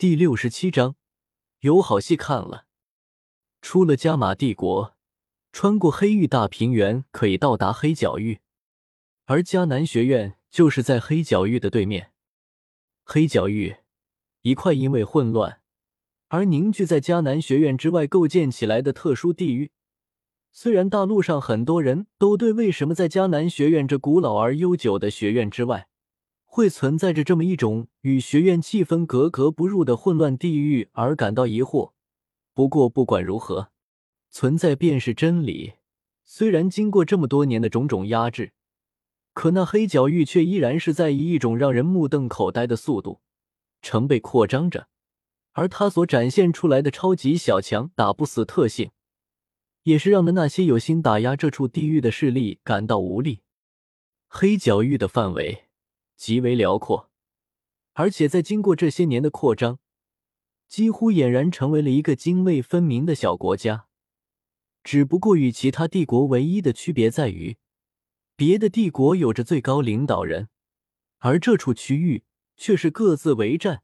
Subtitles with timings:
[0.00, 0.96] 第六十七章，
[1.58, 2.64] 有好戏看了。
[3.60, 4.96] 出了加玛帝国，
[5.52, 8.40] 穿过黑域大平原，可以到达黑角域，
[9.26, 12.12] 而迦南学院就是在黑角域的对面。
[13.04, 13.76] 黑角域，
[14.40, 15.60] 一块因为混乱
[16.28, 19.70] 而凝聚在迦南学院之外构建起来的特殊地域。
[20.50, 25.89] 虽然大陆上很多人都对为什么在迦南学院这古老而悠久的学院之外。
[26.52, 31.92] 会存在着这么一种与学院气氛格格不入的混乱地狱而感到疑惑。
[32.52, 33.70] 不过不管如何，
[34.30, 35.74] 存在便是真理。
[36.24, 38.52] 虽然经过这么多年的种种压制，
[39.32, 43.20] 可那黑角域却依然是在以一种让人目瞪口呆的速度
[43.80, 44.88] 成倍扩张着。
[45.52, 48.90] 而它所展现出来的超级小强打不死特性，
[49.84, 53.42] 也是让的那些有心打压这处地狱的势力感到无力。
[54.26, 55.69] 黑角域的范围。
[56.20, 57.10] 极为辽阔，
[57.94, 59.78] 而且在经过这些年的扩张，
[60.68, 63.86] 几乎俨然成为了一个泾渭分明的小国家。
[64.84, 67.56] 只不过与其他帝国唯一的区别在于，
[68.36, 70.50] 别的帝国有着最高领导人，
[71.20, 72.24] 而这处区域
[72.54, 73.82] 却是各自为战，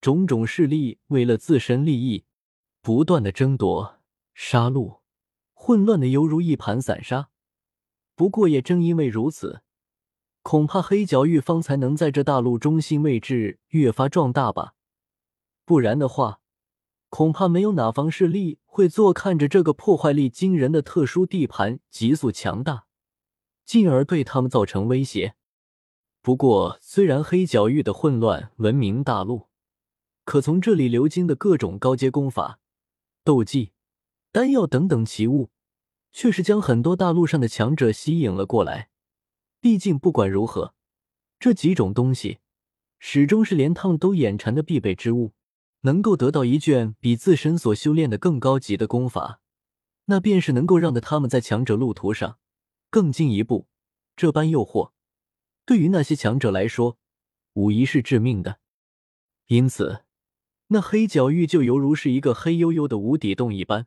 [0.00, 2.24] 种种势力为了自身利益
[2.80, 4.00] 不断的争夺、
[4.34, 5.02] 杀戮，
[5.52, 7.30] 混乱的犹如一盘散沙。
[8.16, 9.62] 不过也正因为如此。
[10.46, 14.74] 恐怕黑角域方才能在这大陆中心位置越发壮大吧，
[15.64, 16.38] 不然的话，
[17.08, 22.84] 恐怕没有哪方势力会坐看着这个破坏力惊人的特殊地盘急速强大，
[23.64, 25.34] 进而对他们造成威胁。
[26.22, 29.48] 不过，虽然黑角域的混乱闻名大陆，
[30.24, 32.60] 可从这里流经的各种高阶功法、
[33.24, 33.72] 斗技、
[34.30, 35.50] 丹药等等奇物，
[36.12, 38.90] 却是将很多大陆上的强者吸引了过来。
[39.60, 40.74] 毕竟，不管如何，
[41.38, 42.38] 这几种东西
[42.98, 45.32] 始终是连他们都眼馋的必备之物。
[45.82, 49.40] 能够得到一卷比自身所修炼的更高级的功法，
[50.06, 52.38] 那便是能够让的他们在强者路途上
[52.90, 53.68] 更进一步。
[54.16, 54.90] 这般诱惑，
[55.64, 56.98] 对于那些强者来说，
[57.52, 58.58] 无疑是致命的。
[59.46, 60.02] 因此，
[60.68, 63.86] 那黑角域就犹如是一个黑黝黝的无底洞一般，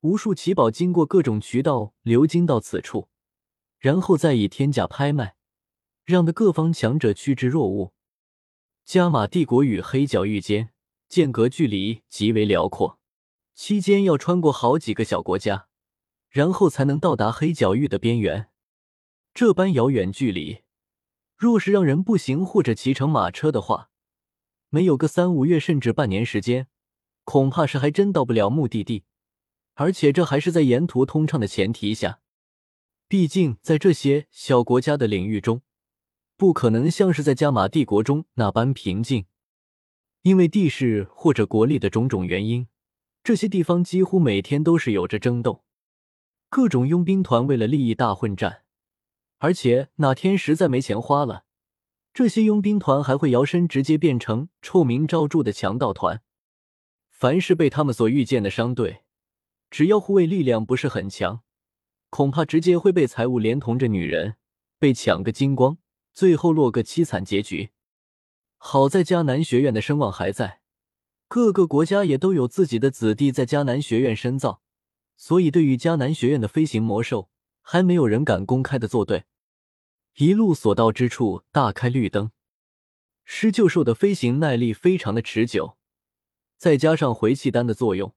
[0.00, 3.08] 无数奇宝经过各种渠道流经到此处。
[3.78, 5.36] 然后再以天价拍卖，
[6.04, 7.92] 让的各方强者趋之若鹜。
[8.84, 10.70] 加玛帝国与黑角域间
[11.08, 12.98] 间隔距离极为辽阔，
[13.54, 15.68] 期间要穿过好几个小国家，
[16.28, 18.48] 然后才能到达黑角域的边缘。
[19.34, 20.62] 这般遥远距离，
[21.36, 23.90] 若是让人步行或者骑乘马车的话，
[24.70, 26.68] 没有个三五月甚至半年时间，
[27.24, 29.04] 恐怕是还真到不了目的地。
[29.74, 32.20] 而且这还是在沿途通畅的前提下。
[33.08, 35.62] 毕竟，在这些小国家的领域中，
[36.36, 39.26] 不可能像是在加玛帝国中那般平静，
[40.22, 42.66] 因为地势或者国力的种种原因，
[43.22, 45.62] 这些地方几乎每天都是有着争斗，
[46.50, 48.64] 各种佣兵团为了利益大混战，
[49.38, 51.44] 而且哪天实在没钱花了，
[52.12, 56.24] 这些佣兵团还会摇身直接变成臭名昭著的强盗团。
[57.08, 59.04] 凡是被他们所遇见的商队，
[59.70, 61.44] 只要护卫力量不是很强。
[62.10, 64.36] 恐怕直接会被财物连同着女人
[64.78, 65.78] 被抢个精光，
[66.12, 67.70] 最后落个凄惨结局。
[68.56, 70.60] 好在迦南学院的声望还在，
[71.28, 74.62] 各个国家也都有自己的子弟在迦南学院深造，
[75.16, 77.28] 所以对于迦南学院的飞行魔兽，
[77.60, 79.24] 还没有人敢公开的作对。
[80.16, 82.30] 一路所到之处大开绿灯，
[83.24, 85.76] 狮鹫兽的飞行耐力非常的持久，
[86.56, 88.14] 再加上回气丹的作用。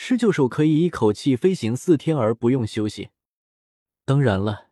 [0.00, 3.10] 狮鹫兽可以一口气飞行四天而不用休息。
[4.04, 4.68] 当然了，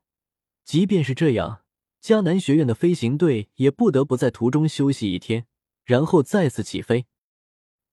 [0.65, 1.65] 即便是这样，
[2.01, 5.49] 迦南学院的飞行队也不得不在途中休息一天，
[5.85, 7.07] 然后再次起飞。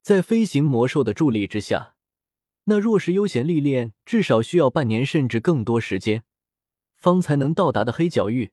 [0.04, 1.96] 在飞行魔兽的助力之下，
[2.66, 6.24] 那若是悠闲历练，至少需要半年甚至更多时间，
[6.96, 8.52] 方才能到达的黑角域，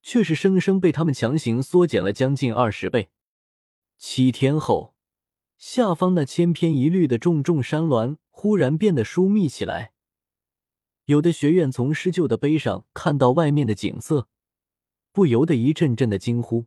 [0.00, 3.10] 却是生生被他们强行缩减了将近二十倍。
[3.98, 4.93] 七天后。
[5.66, 9.94] 下方那千篇一律的重重山峦忽然变得疏密起来，
[11.06, 14.28] 有的学院从施救的碑上看到外面的景色，
[15.10, 16.66] 不由得一阵阵的惊呼。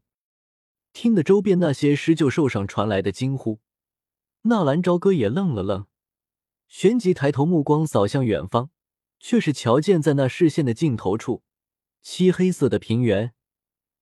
[0.94, 3.60] 听得周边那些施救兽上传来的惊呼，
[4.42, 5.86] 纳兰朝歌也愣了愣，
[6.68, 8.72] 旋即抬头目光扫向远方，
[9.20, 11.44] 却是瞧见在那视线的尽头处，
[12.02, 13.36] 漆黑色的平原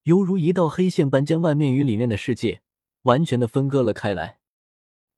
[0.04, 2.62] 犹如一道黑线般将外面与里面的世界
[3.02, 4.40] 完全的分割了开来。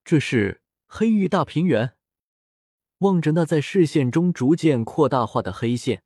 [0.09, 1.97] 这是黑域大平原。
[2.99, 6.01] 望着那在视线中逐渐扩大化的黑线，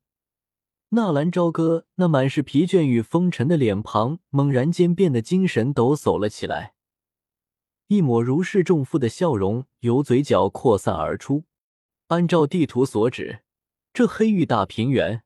[0.90, 6.74] 纳兰朝歌那满是疲倦与风尘的脸庞猛然间变得精神抖擞了起来。
[7.90, 11.44] 一抹如释重负的笑容由嘴角扩散而出。
[12.08, 13.44] 按照地图所指，
[13.94, 15.22] 这黑域大平原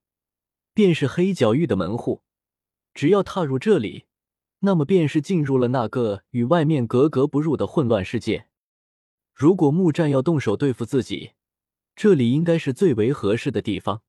[0.74, 2.24] 便是黑角域的门户。
[2.94, 4.07] 只要踏入这里，
[4.60, 8.50] 那么便是进入了那个与外面格格不入的混乱世界。
[9.35, 11.33] 如果木战要动手对付自己，
[11.93, 14.01] 这里应该是最为合适的地方。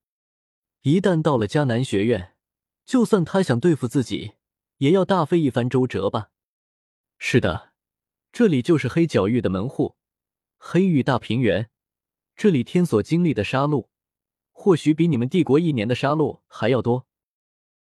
[0.83, 2.37] 一旦到了迦南学院，
[2.85, 4.35] 就算他想对付自己，
[4.79, 6.31] 也要大费一番周折吧。
[7.19, 7.73] 是的。
[8.31, 9.97] 这里就是黑角域的门户，
[10.59, 11.71] 黑域大平原。
[12.37, 13.89] 这里天所经历的杀戮，
[14.53, 17.07] 或许比你们帝国一年的杀戮还要多。”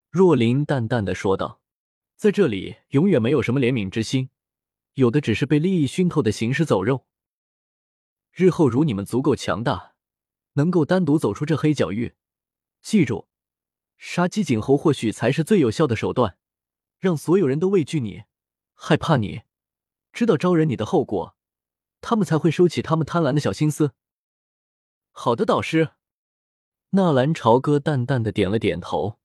[0.08, 1.60] 若琳淡淡的说道
[2.16, 4.30] ，“在这里，永远没有什么怜悯之心，
[4.94, 7.04] 有的只是被利益熏透的行尸走肉。
[8.34, 9.94] 日后如你们足够强大，
[10.54, 12.16] 能够单独走出这黑角域，
[12.82, 13.28] 记住，
[13.96, 16.36] 杀鸡儆猴或许才是最有效的手段，
[16.98, 18.24] 让所有人都畏惧你，
[18.74, 19.42] 害怕你。”
[20.12, 21.36] 知道招惹你的后果，
[22.00, 23.92] 他们才会收起他们贪婪的小心思。
[25.12, 25.90] 好的，导师。
[26.90, 29.20] 纳兰朝歌淡淡的点了点头，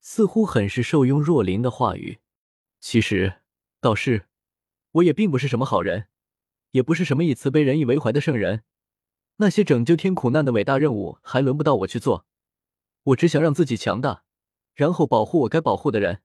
[0.00, 2.18] 似乎很是受用若琳的话语。
[2.80, 3.40] 其实，
[3.80, 4.26] 导师，
[4.92, 6.08] 我也并不是什么好人，
[6.70, 8.64] 也不是什么以慈悲仁义为怀的圣人。
[9.36, 12.26] 那些拯救天苦难的伟大任务，还轮不到我去做。
[13.04, 14.24] 我只想让自己强大，
[14.74, 16.22] 然后保护我该保护的人。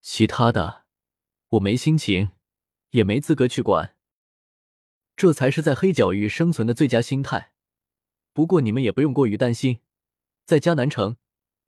[0.00, 0.84] 其他的，
[1.50, 2.30] 我没心情。
[2.90, 3.96] 也没资格去管，
[5.16, 7.50] 这才是在黑角域生存的最佳心态。
[8.32, 9.80] 不过你们也不用过于担心，
[10.44, 11.16] 在迦南城，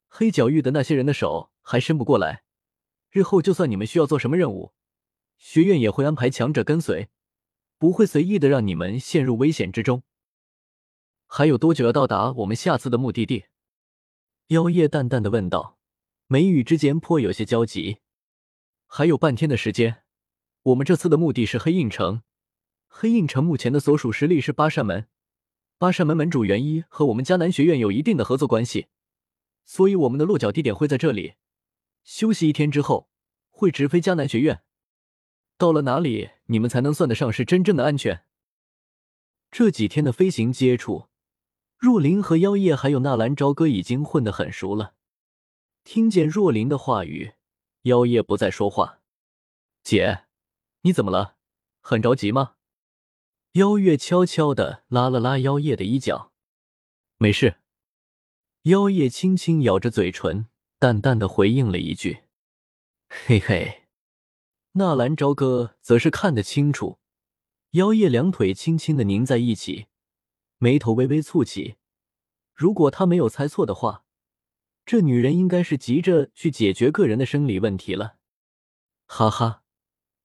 [0.06, 2.44] 黑角域的那些人的手还伸不过来。
[3.10, 4.72] 日后就算你们需要做什么任务，
[5.36, 7.08] 学院也会安排强者跟随，
[7.78, 10.02] 不会随意的让你们陷入危险之中。
[11.26, 13.44] 还有多久要到达我们下次的目的地？
[14.48, 15.78] 妖夜淡淡的问道，
[16.26, 17.98] 眉宇之间颇有些焦急。
[18.86, 20.04] 还有半天的时间。
[20.62, 22.22] 我们这次的目的是黑印城。
[22.88, 25.06] 黑印城目前的所属实力是八扇门，
[25.78, 28.86] 八扇门门主元一和我们迦南学院有一定的合作关系，
[29.64, 31.34] 所以我们的落脚地点会在这里。
[32.02, 33.08] 休息一天之后，
[33.50, 34.62] 会直飞迦南学院。
[35.56, 38.24] 到了哪里，你们才能算得上是真正的安全？
[39.50, 41.08] 这几天的飞行接触，
[41.78, 44.94] 若琳和妖夜还有纳兰朝歌已经混得很熟了。
[45.84, 47.34] 听见若琳的话语，
[47.82, 49.00] 妖夜不再说话。
[49.82, 50.24] 姐。
[50.82, 51.36] 你怎么了？
[51.80, 52.54] 很着急吗？
[53.52, 56.32] 妖月悄悄的拉了拉妖夜的衣角，
[57.18, 57.56] 没事。
[58.62, 60.46] 妖夜轻轻咬着嘴唇，
[60.78, 62.24] 淡淡的回应了一句
[63.08, 63.82] ：“嘿嘿。”
[64.78, 66.98] 纳兰朝歌则是看得清楚，
[67.70, 69.86] 妖夜两腿轻轻的拧在一起，
[70.58, 71.76] 眉头微微蹙起。
[72.54, 74.04] 如果他没有猜错的话，
[74.84, 78.16] 这女人应该是急着去解决个人的生理问题了。
[79.06, 79.62] 哈哈。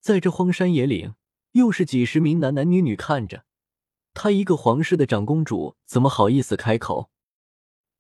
[0.02, 1.16] 在这荒山野岭，
[1.52, 3.46] 又是几十名男男女女看着，
[4.14, 7.10] 她一个皇室的长公主，怎么好意思开口？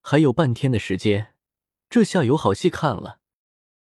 [0.01, 1.33] 还有半天的时间，
[1.89, 3.20] 这下有好戏看了。